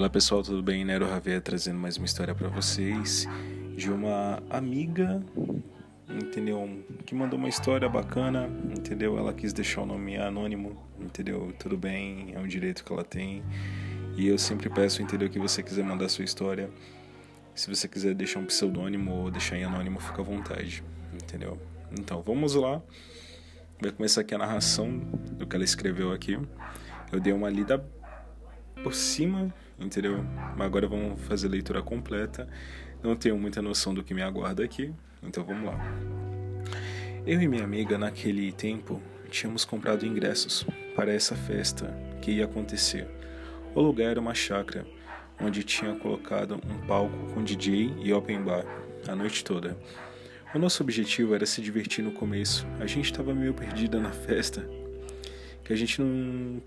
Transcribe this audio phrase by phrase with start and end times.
[0.00, 0.82] Olá pessoal, tudo bem?
[0.82, 3.28] Nero Javier trazendo mais uma história para vocês
[3.76, 5.22] de uma amiga,
[6.08, 6.82] entendeu?
[7.04, 9.18] Que mandou uma história bacana, entendeu?
[9.18, 11.52] Ela quis deixar o nome anônimo, entendeu?
[11.58, 13.42] Tudo bem, é um direito que ela tem.
[14.16, 15.28] E eu sempre peço, entendeu?
[15.28, 16.70] Que você quiser mandar sua história,
[17.54, 20.82] se você quiser deixar um pseudônimo ou deixar em anônimo, fica à vontade,
[21.12, 21.58] entendeu?
[21.92, 22.80] Então vamos lá.
[23.78, 24.98] Vai começar aqui a narração
[25.32, 26.38] do que ela escreveu aqui.
[27.12, 27.84] Eu dei uma lida
[28.82, 30.24] por cima, entendeu?
[30.56, 32.48] Mas agora vamos fazer a leitura completa.
[33.02, 35.78] Não tenho muita noção do que me aguarda aqui, então vamos lá.
[37.26, 40.66] Eu e minha amiga, naquele tempo, tínhamos comprado ingressos
[40.96, 43.06] para essa festa que ia acontecer.
[43.74, 44.86] O lugar era uma chácara,
[45.40, 48.64] onde tinha colocado um palco com DJ e open bar
[49.06, 49.78] a noite toda.
[50.54, 52.66] O nosso objetivo era se divertir no começo.
[52.80, 54.68] A gente estava meio perdida na festa,
[55.64, 56.60] que a gente não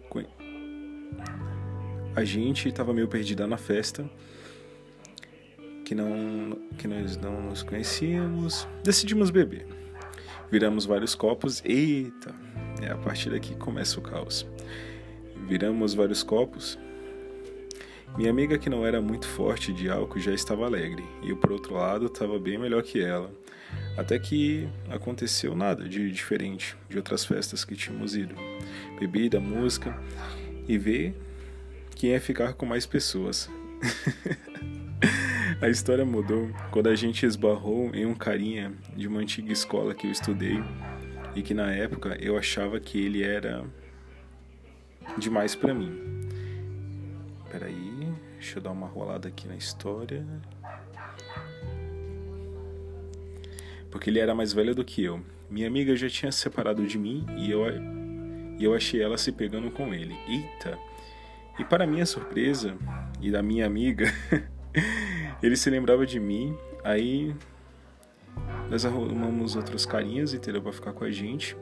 [2.15, 4.09] a gente estava meio perdida na festa,
[5.83, 8.67] que não que nós não nos conhecíamos.
[8.83, 9.65] Decidimos beber.
[10.51, 11.61] Viramos vários copos.
[11.65, 12.33] Eita,
[12.81, 14.45] é a partir daqui começa o caos.
[15.47, 16.77] Viramos vários copos.
[18.15, 21.51] Minha amiga, que não era muito forte de álcool, já estava alegre, e eu, por
[21.51, 23.33] outro lado, estava bem melhor que ela.
[23.97, 28.35] Até que aconteceu nada de diferente de outras festas que tínhamos ido.
[28.99, 29.99] Bebida, música
[30.67, 31.15] e ver
[31.95, 33.49] quem é ficar com mais pessoas.
[35.61, 40.07] a história mudou quando a gente esbarrou em um carinha de uma antiga escola que
[40.07, 40.61] eu estudei
[41.35, 43.65] e que na época eu achava que ele era
[45.17, 46.27] demais para mim.
[47.51, 50.25] Peraí, deixa eu dar uma rolada aqui na história.
[53.91, 55.21] Porque ele era mais velho do que eu.
[55.49, 57.61] Minha amiga já tinha se separado de mim e eu,
[58.57, 60.15] e eu achei ela se pegando com ele.
[60.27, 60.92] Eita!
[61.57, 62.75] E para minha surpresa
[63.21, 64.11] e da minha amiga,
[65.41, 67.35] ele se lembrava de mim, aí
[68.69, 70.61] nós arrumamos outros carinhas, entendeu?
[70.61, 71.55] Para ficar com a gente.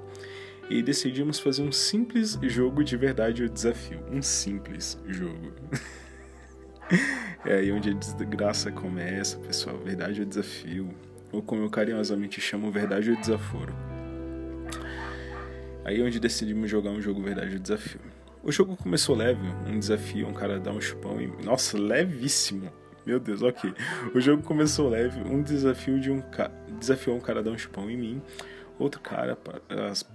[0.70, 4.00] E decidimos fazer um simples jogo de verdade ou desafio.
[4.10, 5.52] Um simples jogo.
[7.46, 9.78] é aí onde a desgraça começa, pessoal.
[9.80, 10.94] Verdade ou desafio.
[11.32, 13.74] Ou como eu carinhosamente chamo, verdade ou desaforo.
[15.84, 18.11] Aí onde decidimos jogar um jogo verdade ou desafio.
[18.44, 21.28] O jogo começou leve, um desafio, um cara dar um chupão e.
[21.44, 22.72] Nossa, levíssimo!
[23.06, 23.74] Meu Deus, ok.
[24.14, 26.54] O jogo começou leve, um desafio de um cara.
[26.80, 28.22] Desafiou um cara dar um chupão em mim.
[28.80, 29.38] Outro cara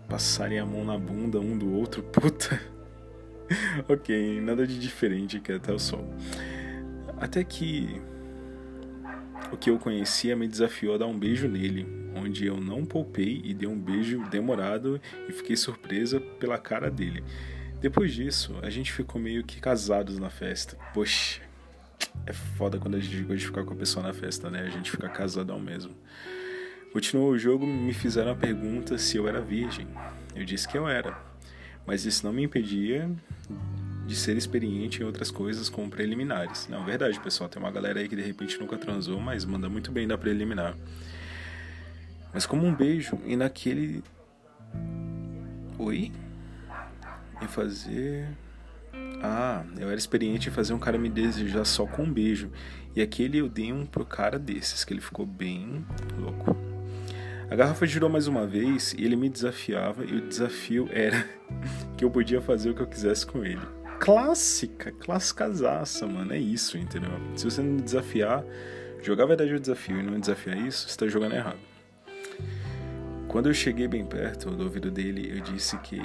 [0.09, 2.03] passarem a mão na bunda um do outro.
[2.11, 2.61] Puta.
[3.89, 6.05] ok, nada de diferente aqui até o sol.
[7.19, 8.01] Até que
[9.53, 11.87] o que eu conhecia me desafiou a dar um beijo nele,
[12.17, 17.23] onde eu não poupei e dei um beijo demorado e fiquei surpresa pela cara dele.
[17.87, 20.77] Depois disso, a gente ficou meio que casados na festa.
[20.93, 21.41] Poxa,
[22.27, 24.63] é foda quando a gente gosta de ficar com a pessoa na festa, né?
[24.63, 25.95] A gente fica casadão mesmo.
[26.93, 29.87] Continuou o jogo, me fizeram a pergunta se eu era virgem.
[30.35, 31.17] Eu disse que eu era,
[31.87, 33.09] mas isso não me impedia
[34.05, 36.67] de ser experiente em outras coisas como preliminares.
[36.67, 39.93] Não, verdade, pessoal, tem uma galera aí que de repente nunca transou, mas manda muito
[39.93, 40.77] bem da preliminar.
[42.35, 44.03] Mas como um beijo, e naquele.
[45.79, 46.11] Oi?
[47.47, 48.29] Em fazer.
[49.23, 52.51] Ah, eu era experiente em fazer um cara me desejar só com um beijo.
[52.95, 55.85] E aquele eu dei um pro cara desses, que ele ficou bem
[56.19, 56.57] louco.
[57.51, 61.27] A garrafa girou mais uma vez e ele me desafiava, e o desafio era
[61.97, 63.61] que eu podia fazer o que eu quisesse com ele.
[64.01, 66.33] Clássica, clássicazaça, mano.
[66.33, 67.11] É isso, entendeu?
[67.35, 68.45] Se você não desafiar,
[69.03, 71.59] jogar a verdade o desafio e não desafiar isso, você tá jogando errado.
[73.29, 76.01] Quando eu cheguei bem perto do ouvido dele, eu disse que.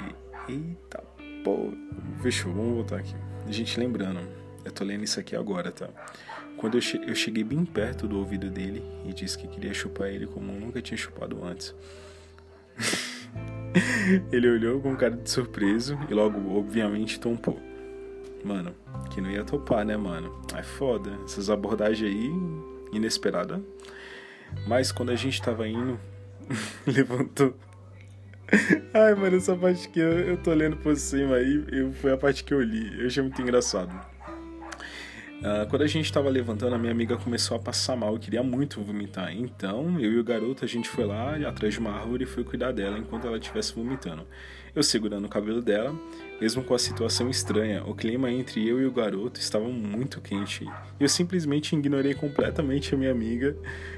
[0.48, 1.11] Eita
[1.44, 1.72] Pô,
[2.20, 3.14] fechou, vamos voltar aqui.
[3.48, 4.20] Gente, lembrando,
[4.64, 5.88] eu tô lendo isso aqui agora, tá?
[6.56, 10.08] Quando eu, che eu cheguei bem perto do ouvido dele e disse que queria chupar
[10.08, 11.74] ele como eu nunca tinha chupado antes.
[14.30, 17.60] ele olhou com cara de surpreso e logo, obviamente, tompou.
[18.44, 18.72] Mano,
[19.10, 20.40] que não ia topar, né, mano?
[20.56, 21.10] É foda.
[21.24, 22.30] Essas abordagens aí,
[22.92, 23.60] inesperada.
[24.68, 25.98] Mas quando a gente tava indo,
[26.86, 27.56] levantou
[28.92, 32.16] Ai, mano, essa parte que eu, eu tô lendo por cima aí, eu, foi a
[32.16, 33.00] parte que eu li.
[33.00, 34.11] Eu achei muito engraçado.
[35.42, 38.44] Uh, quando a gente estava levantando, a minha amiga começou a passar mal, eu queria
[38.44, 39.36] muito vomitar.
[39.36, 42.44] Então, eu e o garoto, a gente foi lá atrás de uma árvore e foi
[42.44, 44.24] cuidar dela enquanto ela estivesse vomitando.
[44.72, 45.98] Eu segurando o cabelo dela,
[46.40, 50.64] mesmo com a situação estranha, o clima entre eu e o garoto estava muito quente.
[51.00, 53.56] Eu simplesmente ignorei completamente a minha amiga,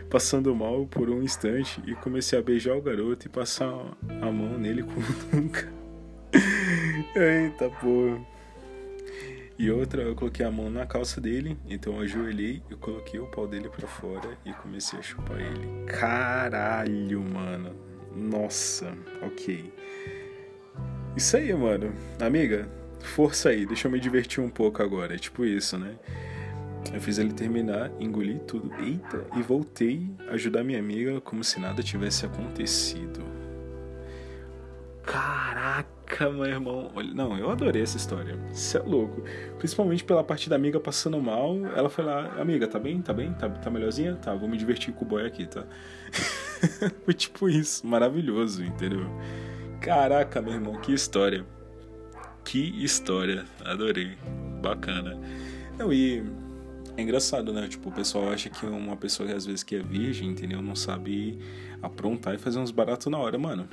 [0.09, 4.59] passando mal por um instante, e comecei a beijar o garoto e passar a mão
[4.59, 5.71] nele como nunca.
[7.15, 8.34] Eita porra.
[9.57, 13.27] E outra, eu coloquei a mão na calça dele, então eu ajoelhei, eu coloquei o
[13.27, 15.85] pau dele para fora e comecei a chupar ele.
[15.87, 17.71] Caralho, mano.
[18.15, 18.93] Nossa,
[19.23, 19.73] ok.
[21.17, 21.95] Isso aí, mano.
[22.21, 22.69] Amiga,
[23.01, 25.15] força aí, deixa eu me divertir um pouco agora.
[25.15, 25.97] É tipo isso, né?
[26.93, 31.61] Eu fiz ele terminar, engoli tudo, eita, e voltei a ajudar minha amiga como se
[31.61, 33.25] nada tivesse acontecido.
[36.07, 36.91] Caraca, meu irmão.
[37.15, 38.39] Não, eu adorei essa história.
[38.53, 39.23] Isso é louco.
[39.59, 41.57] Principalmente pela parte da amiga passando mal.
[41.77, 43.01] Ela foi lá, amiga, tá bem?
[43.01, 43.33] Tá bem?
[43.33, 44.15] Tá, tá melhorzinha?
[44.17, 45.65] Tá, vou me divertir com o boy aqui, tá?
[47.05, 47.87] foi tipo isso.
[47.87, 49.07] Maravilhoso, entendeu?
[49.81, 51.45] Caraca, meu irmão, que história.
[52.45, 53.45] Que história.
[53.65, 54.17] Adorei.
[54.63, 55.19] Bacana.
[55.79, 56.23] Não, e
[56.97, 57.67] é engraçado, né?
[57.67, 60.63] Tipo, o pessoal acha que uma pessoa que às vezes que é virgem, entendeu?
[60.63, 61.39] Não sabe
[61.83, 63.69] aprontar e fazer uns baratos na hora, mano.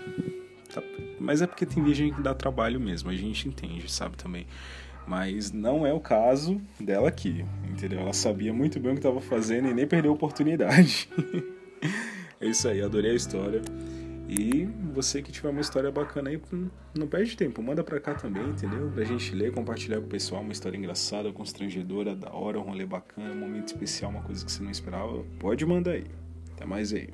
[0.73, 0.81] Tá?
[1.19, 4.45] Mas é porque tem virgem que dá trabalho mesmo, a gente entende, sabe também.
[5.05, 7.99] Mas não é o caso dela aqui, entendeu?
[7.99, 11.09] Ela sabia muito bem o que estava fazendo e nem perdeu a oportunidade.
[12.39, 13.61] é isso aí, adorei a história.
[14.29, 16.41] E você que tiver uma história bacana aí,
[16.97, 18.89] não perde tempo, manda pra cá também, entendeu?
[18.89, 22.85] Pra gente ler, compartilhar com o pessoal uma história engraçada, constrangedora, da hora, um rolê
[22.85, 25.25] bacana, um momento especial, uma coisa que você não esperava.
[25.37, 26.05] Pode mandar aí.
[26.53, 27.09] Até mais aí.